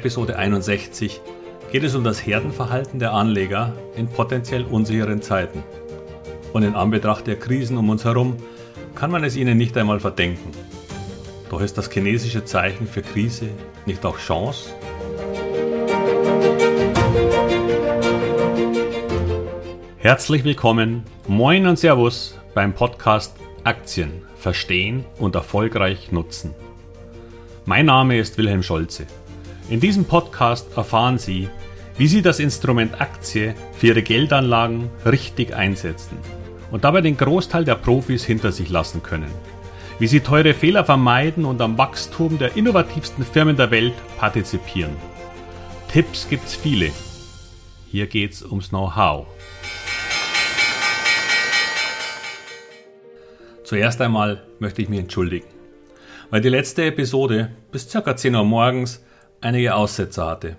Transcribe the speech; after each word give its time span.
Episode 0.00 0.38
61 0.38 1.20
geht 1.70 1.84
es 1.84 1.94
um 1.94 2.04
das 2.04 2.24
Herdenverhalten 2.24 2.98
der 2.98 3.12
Anleger 3.12 3.74
in 3.96 4.08
potenziell 4.08 4.64
unsicheren 4.64 5.20
Zeiten. 5.20 5.62
Und 6.54 6.62
in 6.62 6.74
Anbetracht 6.74 7.26
der 7.26 7.36
Krisen 7.36 7.76
um 7.76 7.90
uns 7.90 8.06
herum 8.06 8.38
kann 8.94 9.10
man 9.10 9.24
es 9.24 9.36
ihnen 9.36 9.58
nicht 9.58 9.76
einmal 9.76 10.00
verdenken. 10.00 10.52
Doch 11.50 11.60
ist 11.60 11.76
das 11.76 11.90
chinesische 11.90 12.46
Zeichen 12.46 12.86
für 12.86 13.02
Krise 13.02 13.50
nicht 13.84 14.02
auch 14.06 14.16
Chance? 14.16 14.70
Herzlich 19.98 20.44
willkommen, 20.44 21.04
moin 21.28 21.66
und 21.66 21.78
Servus 21.78 22.38
beim 22.54 22.72
Podcast 22.72 23.36
Aktien 23.64 24.22
verstehen 24.34 25.04
und 25.18 25.34
erfolgreich 25.34 26.10
nutzen. 26.10 26.54
Mein 27.66 27.84
Name 27.84 28.18
ist 28.18 28.38
Wilhelm 28.38 28.62
Scholze. 28.62 29.06
In 29.70 29.78
diesem 29.78 30.04
Podcast 30.04 30.76
erfahren 30.76 31.16
Sie, 31.16 31.48
wie 31.96 32.08
Sie 32.08 32.22
das 32.22 32.40
Instrument 32.40 33.00
Aktie 33.00 33.54
für 33.72 33.86
Ihre 33.86 34.02
Geldanlagen 34.02 34.90
richtig 35.06 35.54
einsetzen 35.54 36.18
und 36.72 36.82
dabei 36.82 37.02
den 37.02 37.16
Großteil 37.16 37.64
der 37.64 37.76
Profis 37.76 38.24
hinter 38.24 38.50
sich 38.50 38.68
lassen 38.68 39.00
können. 39.04 39.30
Wie 40.00 40.08
Sie 40.08 40.18
teure 40.18 40.54
Fehler 40.54 40.84
vermeiden 40.84 41.44
und 41.44 41.60
am 41.60 41.78
Wachstum 41.78 42.36
der 42.36 42.56
innovativsten 42.56 43.24
Firmen 43.24 43.56
der 43.56 43.70
Welt 43.70 43.94
partizipieren. 44.18 44.96
Tipps 45.92 46.28
gibt's 46.28 46.56
viele. 46.56 46.90
Hier 47.92 48.08
geht's 48.08 48.42
ums 48.42 48.70
Know-how. 48.70 49.28
Zuerst 53.62 54.00
einmal 54.00 54.42
möchte 54.58 54.82
ich 54.82 54.88
mich 54.88 54.98
entschuldigen, 54.98 55.46
weil 56.30 56.40
die 56.40 56.48
letzte 56.48 56.86
Episode 56.86 57.52
bis 57.70 57.88
ca. 57.88 58.16
10 58.16 58.34
Uhr 58.34 58.44
morgens 58.44 59.04
einige 59.40 59.74
Aussetzer 59.74 60.26
hatte. 60.26 60.56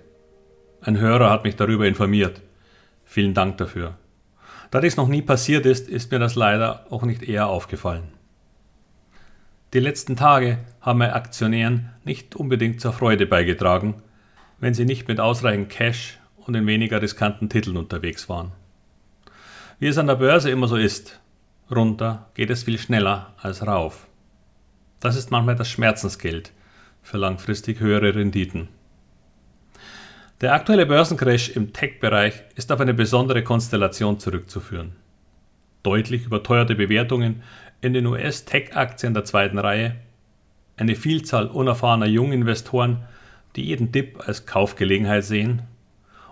Ein 0.80 0.98
Hörer 0.98 1.30
hat 1.30 1.44
mich 1.44 1.56
darüber 1.56 1.86
informiert. 1.86 2.42
Vielen 3.04 3.34
Dank 3.34 3.58
dafür. 3.58 3.96
Da 4.70 4.80
dies 4.80 4.96
noch 4.96 5.08
nie 5.08 5.22
passiert 5.22 5.66
ist, 5.66 5.88
ist 5.88 6.10
mir 6.10 6.18
das 6.18 6.34
leider 6.34 6.86
auch 6.90 7.02
nicht 7.02 7.22
eher 7.22 7.46
aufgefallen. 7.46 8.08
Die 9.74 9.80
letzten 9.80 10.16
Tage 10.16 10.58
haben 10.80 10.98
bei 10.98 11.14
Aktionären 11.14 11.90
nicht 12.04 12.36
unbedingt 12.36 12.80
zur 12.80 12.92
Freude 12.92 13.26
beigetragen, 13.26 14.02
wenn 14.60 14.74
sie 14.74 14.84
nicht 14.84 15.08
mit 15.08 15.20
ausreichend 15.20 15.70
Cash 15.70 16.18
und 16.36 16.54
in 16.54 16.66
weniger 16.66 17.00
riskanten 17.00 17.48
Titeln 17.48 17.76
unterwegs 17.76 18.28
waren. 18.28 18.52
Wie 19.78 19.86
es 19.86 19.98
an 19.98 20.06
der 20.06 20.16
Börse 20.16 20.50
immer 20.50 20.68
so 20.68 20.76
ist, 20.76 21.20
runter 21.70 22.30
geht 22.34 22.50
es 22.50 22.64
viel 22.64 22.78
schneller 22.78 23.34
als 23.40 23.66
rauf. 23.66 24.06
Das 25.00 25.16
ist 25.16 25.30
manchmal 25.30 25.56
das 25.56 25.70
Schmerzensgeld 25.70 26.52
für 27.02 27.18
langfristig 27.18 27.80
höhere 27.80 28.14
Renditen. 28.14 28.68
Der 30.40 30.54
aktuelle 30.54 30.86
Börsencrash 30.86 31.50
im 31.50 31.72
Tech-Bereich 31.72 32.42
ist 32.56 32.72
auf 32.72 32.80
eine 32.80 32.94
besondere 32.94 33.44
Konstellation 33.44 34.18
zurückzuführen. 34.18 34.92
Deutlich 35.82 36.26
überteuerte 36.26 36.74
Bewertungen 36.74 37.42
in 37.80 37.92
den 37.92 38.06
US-Tech-Aktien 38.06 39.14
der 39.14 39.24
zweiten 39.24 39.58
Reihe, 39.58 39.96
eine 40.76 40.96
Vielzahl 40.96 41.46
unerfahrener 41.46 42.06
Junginvestoren, 42.06 43.04
die 43.54 43.66
jeden 43.66 43.92
Dip 43.92 44.26
als 44.26 44.46
Kaufgelegenheit 44.46 45.24
sehen, 45.24 45.62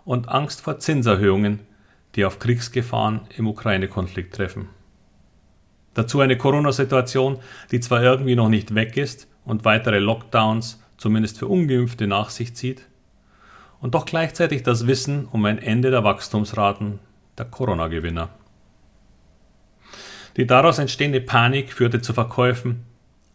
und 0.04 0.28
Angst 0.28 0.60
vor 0.60 0.78
Zinserhöhungen, 0.78 1.60
die 2.16 2.24
auf 2.24 2.38
Kriegsgefahren 2.38 3.20
im 3.36 3.46
Ukraine-Konflikt 3.46 4.34
treffen. 4.34 4.70
Dazu 5.94 6.20
eine 6.20 6.36
Corona-Situation, 6.36 7.38
die 7.70 7.80
zwar 7.80 8.02
irgendwie 8.02 8.34
noch 8.34 8.48
nicht 8.48 8.74
weg 8.74 8.96
ist 8.96 9.29
und 9.44 9.64
weitere 9.64 9.98
Lockdowns 9.98 10.82
zumindest 10.96 11.38
für 11.38 11.48
ungeimpfte 11.48 12.06
nach 12.06 12.30
sich 12.30 12.54
zieht, 12.54 12.86
und 13.80 13.94
doch 13.94 14.04
gleichzeitig 14.04 14.62
das 14.62 14.86
Wissen 14.86 15.24
um 15.24 15.44
ein 15.46 15.58
Ende 15.58 15.90
der 15.90 16.04
Wachstumsraten 16.04 16.98
der 17.38 17.46
Corona-Gewinner. 17.46 18.28
Die 20.36 20.46
daraus 20.46 20.78
entstehende 20.78 21.20
Panik 21.20 21.72
führte 21.72 22.00
zu 22.02 22.12
Verkäufen 22.12 22.84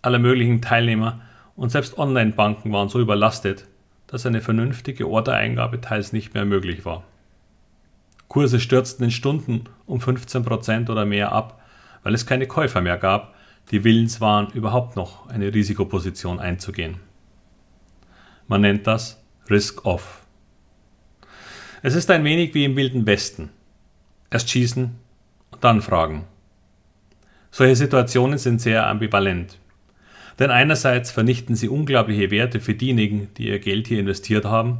aller 0.02 0.20
möglichen 0.20 0.62
Teilnehmer 0.62 1.22
und 1.56 1.70
selbst 1.70 1.98
Online-Banken 1.98 2.72
waren 2.72 2.90
so 2.90 3.00
überlastet, 3.00 3.68
dass 4.08 4.26
eine 4.26 4.42
vernünftige 4.42 5.10
Ordereingabe 5.10 5.82
teils 5.82 6.14
nicht 6.14 6.34
mehr 6.34 6.46
möglich 6.46 6.86
war. 6.86 7.04
Kurse 8.28 8.60
stürzten 8.60 9.06
in 9.06 9.12
Stunden 9.12 9.66
um 9.86 10.00
15% 10.00 10.90
oder 10.90 11.06
mehr 11.06 11.32
ab, 11.32 11.62
weil 12.04 12.14
es 12.14 12.26
keine 12.26 12.48
Käufer 12.48 12.82
mehr 12.82 12.98
gab, 12.98 13.35
die 13.72 13.84
willens 13.84 14.22
waren, 14.22 14.52
überhaupt 14.52 14.96
noch 14.96 15.28
eine 15.30 15.54
Risikoposition 15.54 16.40
einzugehen. 16.40 16.98
Man 18.48 18.62
nennt 18.62 18.86
das 18.86 19.24
Risk-Off. 19.50 20.26
Es 21.82 21.96
ist 21.96 22.10
ein 22.12 22.24
wenig 22.24 22.54
wie 22.54 22.66
im 22.66 22.76
Wilden 22.76 23.06
Westen. 23.06 23.50
Erst 24.30 24.50
schießen 24.50 24.96
und 25.52 25.64
dann 25.64 25.82
fragen. 25.82 26.26
Solche 27.52 27.76
Situationen 27.76 28.38
sind 28.38 28.60
sehr 28.60 28.88
ambivalent. 28.88 29.60
Denn 30.40 30.52
einerseits 30.52 31.12
vernichten 31.12 31.56
sie 31.56 31.70
unglaubliche 31.70 32.30
Werte 32.30 32.60
für 32.60 32.74
diejenigen, 32.74 33.34
die 33.36 33.48
ihr 33.48 33.60
Geld 33.60 33.88
hier 33.88 34.00
investiert 34.00 34.46
haben. 34.46 34.80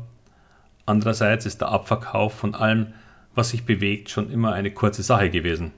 Andererseits 0.86 1.46
ist 1.46 1.62
der 1.62 1.70
Abverkauf 1.70 2.34
von 2.34 2.54
allem, 2.54 2.88
was 3.34 3.52
sich 3.52 3.66
bewegt, 3.66 4.10
schon 4.10 4.30
immer 4.30 4.54
eine 4.54 4.72
kurze 4.72 5.04
Sache 5.04 5.30
gewesen. 5.30 5.72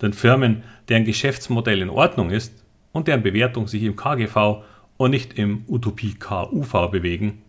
Denn 0.00 0.12
Firmen, 0.12 0.62
deren 0.88 1.04
Geschäftsmodell 1.04 1.82
in 1.82 1.90
Ordnung 1.90 2.30
ist 2.30 2.64
und 2.92 3.08
deren 3.08 3.22
Bewertung 3.22 3.66
sich 3.66 3.82
im 3.82 3.96
KGV 3.96 4.62
und 4.96 5.10
nicht 5.10 5.38
im 5.38 5.64
Utopie 5.68 6.14
KUV 6.14 6.90
bewegen, 6.90 7.42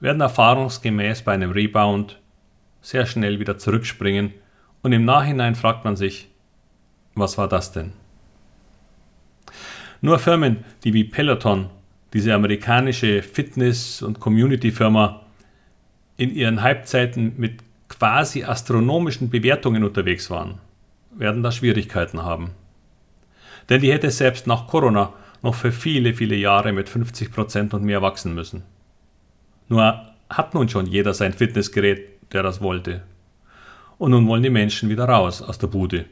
werden 0.00 0.20
erfahrungsgemäß 0.20 1.22
bei 1.22 1.32
einem 1.32 1.52
Rebound 1.52 2.20
sehr 2.80 3.06
schnell 3.06 3.40
wieder 3.40 3.58
zurückspringen 3.58 4.34
und 4.82 4.92
im 4.92 5.04
Nachhinein 5.04 5.54
fragt 5.54 5.84
man 5.84 5.96
sich, 5.96 6.28
was 7.14 7.38
war 7.38 7.48
das 7.48 7.72
denn? 7.72 7.92
Nur 10.00 10.18
Firmen, 10.18 10.64
die 10.84 10.92
wie 10.92 11.04
Peloton, 11.04 11.70
diese 12.12 12.34
amerikanische 12.34 13.22
Fitness- 13.22 14.02
und 14.02 14.20
Community-Firma, 14.20 15.22
in 16.16 16.34
ihren 16.34 16.60
Halbzeiten 16.60 17.32
mit 17.38 17.62
quasi 17.88 18.44
astronomischen 18.44 19.30
Bewertungen 19.30 19.82
unterwegs 19.82 20.28
waren, 20.30 20.60
werden 21.16 21.42
da 21.42 21.52
Schwierigkeiten 21.52 22.22
haben. 22.22 22.50
Denn 23.68 23.80
die 23.80 23.92
hätte 23.92 24.10
selbst 24.10 24.46
nach 24.46 24.66
Corona 24.66 25.12
noch 25.42 25.54
für 25.54 25.72
viele, 25.72 26.14
viele 26.14 26.36
Jahre 26.36 26.72
mit 26.72 26.88
50% 26.88 27.74
und 27.74 27.84
mehr 27.84 28.02
wachsen 28.02 28.34
müssen. 28.34 28.62
Nur 29.68 30.00
hat 30.28 30.54
nun 30.54 30.68
schon 30.68 30.86
jeder 30.86 31.14
sein 31.14 31.32
Fitnessgerät, 31.32 32.32
der 32.32 32.42
das 32.42 32.60
wollte. 32.60 33.02
Und 33.98 34.10
nun 34.10 34.26
wollen 34.26 34.42
die 34.42 34.50
Menschen 34.50 34.88
wieder 34.88 35.04
raus 35.04 35.42
aus 35.42 35.58
der 35.58 35.68
Bude. 35.68 36.06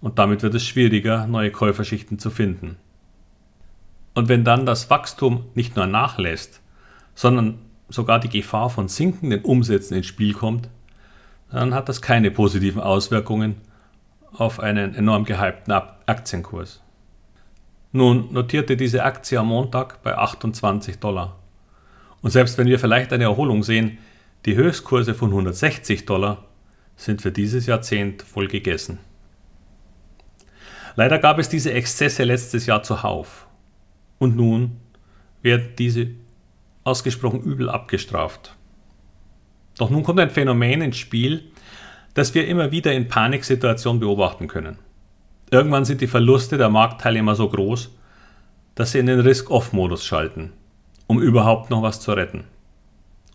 Und 0.00 0.18
damit 0.18 0.42
wird 0.42 0.54
es 0.54 0.66
schwieriger, 0.66 1.26
neue 1.26 1.50
Käuferschichten 1.50 2.18
zu 2.18 2.30
finden. 2.30 2.76
Und 4.14 4.28
wenn 4.28 4.44
dann 4.44 4.66
das 4.66 4.90
Wachstum 4.90 5.44
nicht 5.54 5.76
nur 5.76 5.86
nachlässt, 5.86 6.60
sondern 7.14 7.58
sogar 7.88 8.20
die 8.20 8.28
Gefahr 8.28 8.70
von 8.70 8.88
sinkenden 8.88 9.42
Umsätzen 9.42 9.96
ins 9.96 10.06
Spiel 10.06 10.34
kommt, 10.34 10.68
dann 11.50 11.74
hat 11.74 11.88
das 11.88 12.02
keine 12.02 12.30
positiven 12.30 12.80
Auswirkungen 12.80 13.56
auf 14.32 14.60
einen 14.60 14.94
enorm 14.94 15.24
gehypten 15.24 15.72
Aktienkurs. 16.06 16.82
Nun 17.92 18.32
notierte 18.32 18.76
diese 18.76 19.04
Aktie 19.04 19.38
am 19.38 19.48
Montag 19.48 20.02
bei 20.02 20.16
28 20.16 20.98
Dollar. 20.98 21.38
Und 22.22 22.30
selbst 22.30 22.56
wenn 22.56 22.66
wir 22.66 22.78
vielleicht 22.78 23.12
eine 23.12 23.24
Erholung 23.24 23.62
sehen, 23.62 23.98
die 24.46 24.56
Höchstkurse 24.56 25.14
von 25.14 25.30
160 25.30 26.06
Dollar 26.06 26.44
sind 26.96 27.20
für 27.20 27.32
dieses 27.32 27.66
Jahrzehnt 27.66 28.22
voll 28.22 28.48
gegessen. 28.48 28.98
Leider 30.96 31.18
gab 31.18 31.38
es 31.38 31.48
diese 31.48 31.72
Exzesse 31.72 32.24
letztes 32.24 32.66
Jahr 32.66 32.82
zuhauf. 32.82 33.46
Und 34.18 34.36
nun 34.36 34.80
werden 35.42 35.70
diese 35.78 36.08
ausgesprochen 36.84 37.42
übel 37.42 37.68
abgestraft. 37.68 38.56
Doch 39.78 39.90
nun 39.90 40.02
kommt 40.02 40.20
ein 40.20 40.30
Phänomen 40.30 40.82
ins 40.82 40.98
Spiel, 40.98 41.51
das 42.14 42.34
wir 42.34 42.46
immer 42.46 42.70
wieder 42.70 42.92
in 42.92 43.08
Paniksituationen 43.08 44.00
beobachten 44.00 44.48
können. 44.48 44.78
Irgendwann 45.50 45.84
sind 45.84 46.00
die 46.00 46.06
Verluste 46.06 46.58
der 46.58 46.68
Marktteilnehmer 46.68 47.34
so 47.34 47.48
groß, 47.48 47.90
dass 48.74 48.92
sie 48.92 48.98
in 48.98 49.06
den 49.06 49.20
Risk-Off-Modus 49.20 50.04
schalten 50.04 50.52
um 51.12 51.20
überhaupt 51.20 51.68
noch 51.68 51.82
was 51.82 52.00
zu 52.00 52.12
retten. 52.12 52.44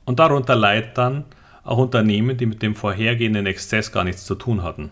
Und 0.04 0.18
darunter 0.18 0.56
leiden 0.56 0.90
dann 0.96 1.26
auch 1.64 1.78
Unternehmen, 1.78 2.36
die 2.36 2.48
mit 2.48 2.64
dem 2.64 2.74
vorhergehenden 2.74 3.46
Exzess 3.46 3.92
gar 3.92 4.04
nichts 4.04 4.26
zu 4.26 4.34
tun 4.34 4.64
hatten. 4.64 4.90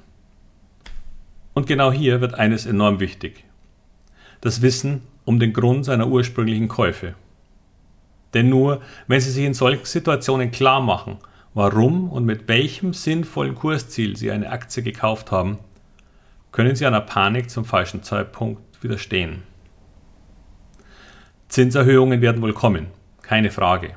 Und 1.55 1.65
genau 1.65 1.91
hier 1.91 2.21
wird 2.21 2.35
eines 2.35 2.67
enorm 2.67 2.99
wichtig. 2.99 3.43
Das 4.41 4.61
Wissen 4.61 5.01
um 5.23 5.39
den 5.39 5.51
Grund 5.51 5.85
seiner 5.85 6.07
ursprünglichen 6.07 6.67
Käufe. 6.67 7.15
Denn 8.35 8.49
nur 8.49 8.81
wenn 9.07 9.19
Sie 9.19 9.31
sich 9.31 9.45
in 9.45 9.55
solchen 9.55 9.85
Situationen 9.85 10.51
klar 10.51 10.79
machen, 10.79 11.17
warum 11.55 12.11
und 12.11 12.25
mit 12.25 12.47
welchem 12.47 12.93
sinnvollen 12.93 13.55
Kursziel 13.55 14.15
Sie 14.15 14.29
eine 14.29 14.51
Aktie 14.51 14.83
gekauft 14.83 15.31
haben, 15.31 15.57
können 16.51 16.75
Sie 16.75 16.85
einer 16.85 17.01
Panik 17.01 17.49
zum 17.49 17.65
falschen 17.65 18.03
Zeitpunkt 18.03 18.83
widerstehen. 18.83 19.41
Zinserhöhungen 21.47 22.21
werden 22.21 22.41
wohl 22.41 22.53
kommen, 22.53 22.87
keine 23.21 23.49
Frage. 23.49 23.95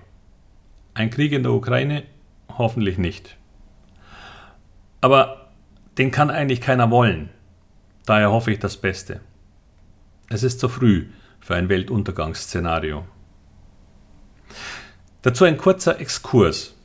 Ein 0.94 1.10
Krieg 1.10 1.32
in 1.32 1.42
der 1.42 1.52
Ukraine? 1.52 2.04
Hoffentlich 2.56 2.96
nicht. 2.96 3.36
Aber 5.00 5.50
den 5.98 6.10
kann 6.10 6.30
eigentlich 6.30 6.60
keiner 6.60 6.90
wollen. 6.90 7.30
Daher 8.06 8.30
hoffe 8.30 8.52
ich 8.52 8.58
das 8.58 8.76
Beste. 8.76 9.20
Es 10.28 10.42
ist 10.42 10.60
zu 10.60 10.68
früh 10.68 11.06
für 11.40 11.56
ein 11.56 11.68
Weltuntergangsszenario. 11.68 13.04
Dazu 15.22 15.44
ein 15.44 15.56
kurzer 15.56 16.00
Exkurs. 16.00 16.77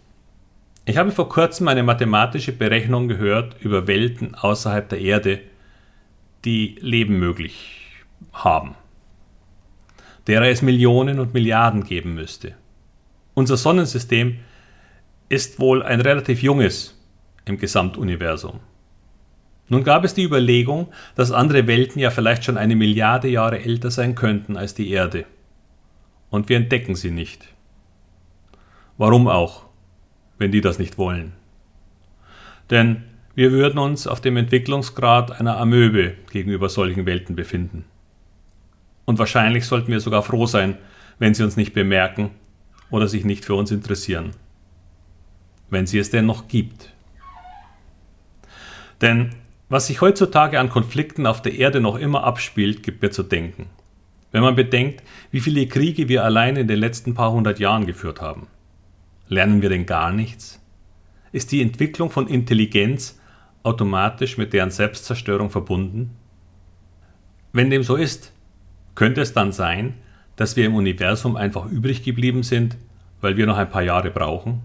Ich 0.86 0.98
habe 0.98 1.12
vor 1.12 1.30
kurzem 1.30 1.70
eine 1.70 1.82
mathematische 1.82 2.52
Berechnung 2.52 3.08
gehört 3.08 3.56
über 3.62 3.88
Welten 3.88 4.36
außerhalb 4.36 4.90
der 4.90 5.00
Erde, 5.00 5.40
die 6.44 6.76
Leben 6.82 7.20
möglich 7.20 8.04
haben, 8.34 8.76
derer 10.28 10.50
es 10.50 10.62
Millionen 10.62 11.20
und 11.20 11.34
Milliarden 11.34 11.86
geben 11.86 12.16
müsste. 12.16 12.56
Unser 13.34 13.56
Sonnensystem 13.56 14.40
ist 15.30 15.58
wohl 15.60 15.84
ein 15.84 16.02
relativ 16.02 16.44
junges 16.44 17.02
im 17.46 17.58
Gesamtuniversum. 17.58 18.60
Nun 19.70 19.86
gab 19.86 20.04
es 20.04 20.14
die 20.14 20.24
Überlegung, 20.24 20.92
dass 21.16 21.32
andere 21.32 21.66
Welten 21.66 22.00
ja 22.00 22.10
vielleicht 22.10 22.44
schon 22.44 22.58
eine 22.58 22.76
Milliarde 22.76 23.30
Jahre 23.30 23.64
älter 23.64 23.90
sein 23.90 24.16
könnten 24.16 24.58
als 24.58 24.74
die 24.74 24.92
Erde. 24.92 25.26
Und 26.30 26.50
wir 26.50 26.58
entdecken 26.58 26.96
sie 26.96 27.12
nicht. 27.12 27.48
Warum 28.98 29.30
auch, 29.30 29.63
wenn 30.44 30.52
die 30.52 30.60
das 30.60 30.78
nicht 30.78 30.98
wollen? 30.98 31.32
Denn 32.70 33.04
wir 33.34 33.54
würden 33.54 33.80
uns 33.80 34.08
auf 34.08 34.20
dem 34.20 34.36
Entwicklungsgrad 34.36 35.40
einer 35.40 35.58
Amöbe 35.58 36.16
gegenüber 36.32 36.68
solchen 36.68 37.06
Welten 37.06 37.38
befinden. 37.38 37.86
Und 39.06 39.20
wahrscheinlich 39.20 39.66
sollten 39.66 39.90
wir 39.90 40.02
sogar 40.02 40.22
froh 40.22 40.46
sein, 40.46 40.78
wenn 41.18 41.34
sie 41.34 41.44
uns 41.44 41.56
nicht 41.56 41.74
bemerken 41.74 42.32
oder 42.92 43.08
sich 43.08 43.24
nicht 43.24 43.46
für 43.46 43.56
uns 43.56 43.72
interessieren. 43.72 44.32
Wenn 45.70 45.88
sie 45.88 45.98
es 45.98 46.10
denn 46.10 46.26
noch 46.26 46.50
gibt. 46.50 46.92
Denn 49.00 49.30
was 49.70 49.88
sich 49.88 50.02
heutzutage 50.02 50.60
an 50.60 50.68
Konflikten 50.68 51.26
auf 51.26 51.42
der 51.42 51.58
Erde 51.58 51.80
noch 51.80 51.96
immer 51.96 52.26
abspielt, 52.26 52.84
gibt 52.84 53.02
mir 53.02 53.12
zu 53.12 53.24
denken. 53.24 53.68
Wenn 54.34 54.44
man 54.44 54.56
bedenkt, 54.56 55.04
wie 55.32 55.40
viele 55.40 55.68
Kriege 55.68 56.10
wir 56.10 56.26
allein 56.26 56.58
in 56.58 56.68
den 56.68 56.80
letzten 56.80 57.14
paar 57.14 57.32
hundert 57.32 57.60
Jahren 57.60 57.86
geführt 57.86 58.20
haben. 58.20 58.48
Lernen 59.34 59.64
wir 59.64 59.70
denn 59.70 59.88
gar 59.88 60.12
nichts? 60.12 60.62
Ist 61.32 61.52
die 61.52 61.64
Entwicklung 61.64 62.12
von 62.12 62.28
Intelligenz 62.28 63.20
automatisch 63.64 64.38
mit 64.38 64.54
deren 64.54 64.70
Selbstzerstörung 64.70 65.50
verbunden? 65.50 66.12
Wenn 67.52 67.72
dem 67.72 67.82
so 67.82 67.96
ist, 67.96 68.32
könnte 68.94 69.22
es 69.22 69.34
dann 69.34 69.52
sein, 69.52 69.96
dass 70.36 70.56
wir 70.56 70.66
im 70.68 70.76
Universum 70.76 71.36
einfach 71.36 71.66
übrig 71.66 72.04
geblieben 72.04 72.44
sind, 72.44 72.78
weil 73.22 73.36
wir 73.36 73.48
noch 73.48 73.58
ein 73.58 73.70
paar 73.70 73.82
Jahre 73.82 74.12
brauchen? 74.12 74.62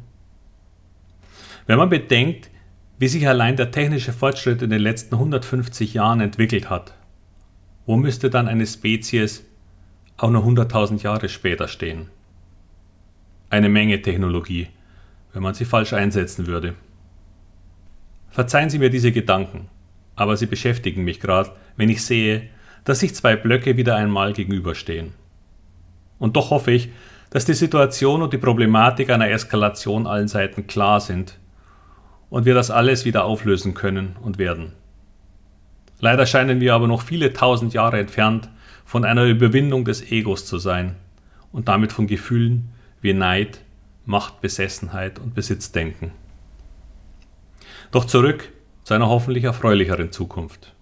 Wenn 1.67 1.79
man 1.79 1.89
bedenkt, 1.89 2.51
wie 2.99 3.09
sich 3.09 3.27
allein 3.27 3.57
der 3.57 3.71
technische 3.71 4.13
Fortschritt 4.13 4.61
in 4.61 4.69
den 4.69 4.83
letzten 4.83 5.15
150 5.15 5.95
Jahren 5.95 6.21
entwickelt 6.21 6.69
hat, 6.69 6.93
wo 7.87 7.97
müsste 7.97 8.29
dann 8.29 8.49
eine 8.49 8.67
Spezies 8.67 9.47
auch 10.19 10.31
nur 10.31 10.45
100.000 10.45 11.03
Jahre 11.03 11.31
später 11.31 11.69
stehen? 11.69 12.11
Eine 13.51 13.71
Menge 13.71 14.03
Technologie, 14.03 14.69
wenn 15.33 15.43
man 15.43 15.55
sie 15.55 15.65
falsch 15.65 15.95
einsetzen 15.95 16.47
würde. 16.47 16.75
Verzeihen 18.29 18.69
Sie 18.69 18.79
mir 18.79 18.91
diese 18.91 19.11
Gedanken, 19.11 19.69
aber 20.17 20.37
sie 20.37 20.45
beschäftigen 20.45 21.03
mich 21.03 21.19
gerade, 21.19 21.53
wenn 21.77 21.89
ich 21.89 22.05
sehe, 22.05 22.43
dass 22.85 23.01
sich 23.01 23.15
zwei 23.15 23.37
Blöcke 23.37 23.79
wieder 23.79 23.97
einmal 23.97 24.35
gegenüberstehen. 24.35 25.15
Und 26.19 26.37
doch 26.37 26.51
hoffe 26.51 26.73
ich, 26.73 26.91
dass 27.31 27.47
die 27.47 27.55
Situation 27.55 28.21
und 28.21 28.35
die 28.35 28.39
Problematik 28.39 29.09
einer 29.09 29.31
Eskalation 29.31 30.07
allen 30.07 30.29
Seiten 30.29 30.67
klar 30.67 31.01
sind 31.01 31.39
und 32.29 32.45
wir 32.45 32.55
das 32.55 32.71
alles 32.71 33.07
wieder 33.07 33.25
auflösen 33.25 33.73
können 33.73 34.17
und 34.21 34.37
werden. 34.37 34.73
Leider 36.01 36.27
scheinen 36.27 36.61
wir 36.61 36.75
aber 36.75 36.87
noch 36.87 37.01
viele 37.01 37.33
tausend 37.33 37.73
Jahre 37.73 37.99
entfernt 37.99 38.51
von 38.85 39.07
einer 39.07 39.25
Überwindung 39.25 39.87
des 39.87 40.13
Egos 40.13 40.45
zu 40.45 40.59
sein 40.59 40.97
und 41.51 41.69
damit 41.69 41.93
von 41.93 42.07
Gefühlen 42.07 42.71
wie 43.01 43.13
Neid, 43.13 43.61
Machtbesessenheit 44.05 45.19
und 45.19 45.35
Besitzdenken. 45.35 46.13
Doch 47.91 48.05
zurück 48.05 48.53
zu 48.85 48.95
einer 48.95 49.09
hoffentlich 49.09 49.45
erfreulicheren 49.45 50.13
Zukunft. 50.13 50.75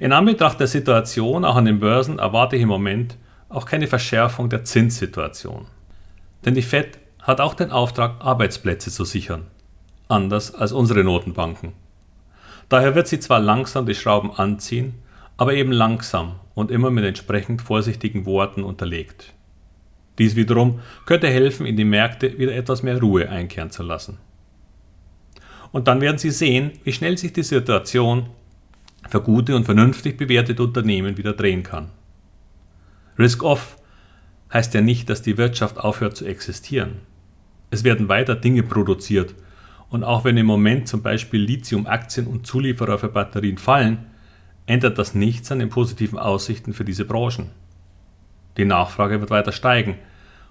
In 0.00 0.12
Anbetracht 0.12 0.60
der 0.60 0.66
Situation 0.66 1.44
auch 1.44 1.56
an 1.56 1.64
den 1.64 1.80
Börsen 1.80 2.18
erwarte 2.18 2.56
ich 2.56 2.62
im 2.62 2.68
Moment 2.68 3.16
auch 3.48 3.66
keine 3.66 3.86
Verschärfung 3.86 4.48
der 4.48 4.64
Zinssituation. 4.64 5.66
Denn 6.44 6.54
die 6.54 6.62
Fed 6.62 6.98
hat 7.20 7.40
auch 7.40 7.54
den 7.54 7.70
Auftrag, 7.70 8.16
Arbeitsplätze 8.20 8.90
zu 8.90 9.04
sichern 9.04 9.46
anders 10.12 10.54
als 10.54 10.72
unsere 10.72 11.02
Notenbanken. 11.02 11.72
Daher 12.68 12.94
wird 12.94 13.08
sie 13.08 13.18
zwar 13.18 13.40
langsam 13.40 13.86
die 13.86 13.94
Schrauben 13.94 14.30
anziehen, 14.30 14.94
aber 15.36 15.54
eben 15.54 15.72
langsam 15.72 16.36
und 16.54 16.70
immer 16.70 16.90
mit 16.90 17.04
entsprechend 17.04 17.62
vorsichtigen 17.62 18.26
Worten 18.26 18.62
unterlegt. 18.62 19.32
Dies 20.18 20.36
wiederum 20.36 20.80
könnte 21.06 21.28
helfen, 21.28 21.66
in 21.66 21.76
die 21.76 21.84
Märkte 21.84 22.38
wieder 22.38 22.54
etwas 22.54 22.82
mehr 22.82 23.00
Ruhe 23.00 23.28
einkehren 23.28 23.70
zu 23.70 23.82
lassen. 23.82 24.18
Und 25.72 25.88
dann 25.88 26.00
werden 26.00 26.18
Sie 26.18 26.30
sehen, 26.30 26.72
wie 26.84 26.92
schnell 26.92 27.16
sich 27.16 27.32
die 27.32 27.42
Situation 27.42 28.26
für 29.08 29.22
gute 29.22 29.56
und 29.56 29.64
vernünftig 29.64 30.16
bewertete 30.18 30.62
Unternehmen 30.62 31.16
wieder 31.16 31.32
drehen 31.32 31.62
kann. 31.62 31.88
Risk-off 33.18 33.78
heißt 34.52 34.74
ja 34.74 34.82
nicht, 34.82 35.08
dass 35.08 35.22
die 35.22 35.38
Wirtschaft 35.38 35.78
aufhört 35.78 36.16
zu 36.16 36.26
existieren. 36.26 37.00
Es 37.70 37.84
werden 37.84 38.08
weiter 38.08 38.36
Dinge 38.36 38.62
produziert 38.62 39.34
und 39.88 40.04
auch 40.04 40.24
wenn 40.24 40.36
im 40.36 40.46
Moment 40.46 40.88
zum 40.88 41.02
Beispiel 41.02 41.40
Lithium-Aktien 41.40 42.26
und 42.26 42.46
Zulieferer 42.46 42.98
für 42.98 43.08
Batterien 43.08 43.58
fallen, 43.58 44.06
ändert 44.66 44.98
das 44.98 45.14
nichts 45.14 45.50
an 45.50 45.58
den 45.58 45.70
positiven 45.70 46.18
Aussichten 46.18 46.74
für 46.74 46.84
diese 46.84 47.04
Branchen. 47.04 47.50
Die 48.56 48.64
Nachfrage 48.64 49.20
wird 49.20 49.30
weiter 49.30 49.52
steigen 49.52 49.96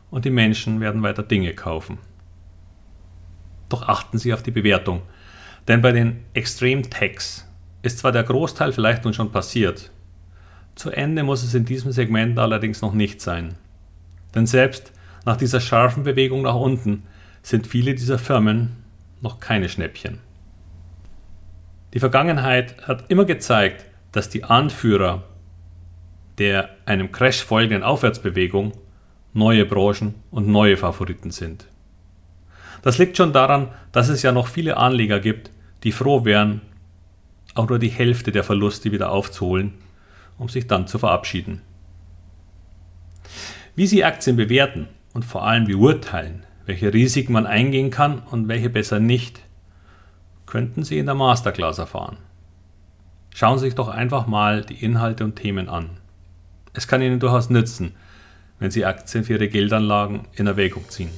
und 0.09 0.25
die 0.25 0.31
Menschen 0.31 0.79
werden 0.79 1.03
weiter 1.03 1.23
Dinge 1.23 1.53
kaufen. 1.53 1.99
Doch 3.69 3.87
achten 3.87 4.17
Sie 4.17 4.33
auf 4.33 4.43
die 4.43 4.51
Bewertung, 4.51 5.01
denn 5.67 5.81
bei 5.81 5.91
den 5.91 6.23
Extreme 6.33 6.81
Techs 6.83 7.47
ist 7.83 7.99
zwar 7.99 8.11
der 8.11 8.23
Großteil 8.23 8.73
vielleicht 8.73 9.05
nun 9.05 9.13
schon 9.13 9.31
passiert, 9.31 9.91
zu 10.75 10.89
Ende 10.89 11.23
muss 11.23 11.43
es 11.43 11.53
in 11.53 11.65
diesem 11.65 11.91
Segment 11.91 12.39
allerdings 12.39 12.81
noch 12.81 12.93
nicht 12.93 13.21
sein. 13.21 13.55
Denn 14.33 14.47
selbst 14.47 14.93
nach 15.25 15.37
dieser 15.37 15.59
scharfen 15.59 16.03
Bewegung 16.03 16.41
nach 16.41 16.55
unten 16.55 17.03
sind 17.43 17.67
viele 17.67 17.93
dieser 17.93 18.17
Firmen 18.17 18.77
noch 19.21 19.39
keine 19.39 19.69
Schnäppchen. 19.69 20.19
Die 21.93 21.99
Vergangenheit 21.99 22.87
hat 22.87 23.05
immer 23.09 23.25
gezeigt, 23.25 23.85
dass 24.11 24.29
die 24.29 24.43
Anführer 24.43 25.23
der 26.37 26.69
einem 26.85 27.11
Crash 27.11 27.43
folgenden 27.43 27.83
Aufwärtsbewegung 27.83 28.73
neue 29.33 29.65
Branchen 29.65 30.15
und 30.29 30.47
neue 30.47 30.77
Favoriten 30.77 31.31
sind. 31.31 31.67
Das 32.81 32.97
liegt 32.97 33.17
schon 33.17 33.33
daran, 33.33 33.69
dass 33.91 34.09
es 34.09 34.23
ja 34.23 34.31
noch 34.31 34.47
viele 34.47 34.77
Anleger 34.77 35.19
gibt, 35.19 35.51
die 35.83 35.91
froh 35.91 36.25
wären, 36.25 36.61
auch 37.53 37.69
nur 37.69 37.79
die 37.79 37.89
Hälfte 37.89 38.31
der 38.31 38.43
Verluste 38.43 38.91
wieder 38.91 39.11
aufzuholen, 39.11 39.73
um 40.37 40.49
sich 40.49 40.67
dann 40.67 40.87
zu 40.87 40.97
verabschieden. 40.99 41.61
Wie 43.75 43.87
Sie 43.87 44.03
Aktien 44.03 44.35
bewerten 44.35 44.87
und 45.13 45.25
vor 45.25 45.43
allem 45.43 45.65
beurteilen, 45.65 46.45
welche 46.65 46.93
Risiken 46.93 47.33
man 47.33 47.45
eingehen 47.45 47.89
kann 47.89 48.19
und 48.19 48.47
welche 48.47 48.69
besser 48.69 48.99
nicht, 48.99 49.41
könnten 50.45 50.83
Sie 50.83 50.97
in 50.97 51.05
der 51.05 51.15
Masterclass 51.15 51.77
erfahren. 51.77 52.17
Schauen 53.33 53.59
Sie 53.59 53.65
sich 53.65 53.75
doch 53.75 53.87
einfach 53.87 54.27
mal 54.27 54.63
die 54.63 54.83
Inhalte 54.83 55.23
und 55.23 55.35
Themen 55.35 55.69
an. 55.69 56.00
Es 56.73 56.87
kann 56.87 57.01
Ihnen 57.01 57.19
durchaus 57.19 57.49
nützen, 57.49 57.93
wenn 58.59 58.71
Sie 58.71 58.85
Aktien 58.85 59.23
für 59.23 59.33
Ihre 59.33 59.49
Geldanlagen 59.49 60.27
in 60.35 60.47
Erwägung 60.47 60.87
ziehen. 60.89 61.11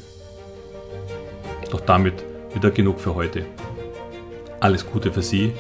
Doch 1.70 1.82
damit 1.82 2.24
wieder 2.54 2.72
genug 2.72 3.00
für 3.00 3.14
heute. 3.14 3.46
Alles 4.60 4.86
Gute 4.86 5.12
für 5.12 5.22
Sie 5.22 5.54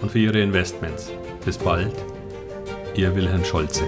und 0.00 0.12
für 0.12 0.18
Ihre 0.18 0.40
Investments. 0.40 1.10
Bis 1.44 1.58
bald, 1.58 1.92
Ihr 2.94 3.14
Wilhelm 3.16 3.44
Scholze. 3.44 3.84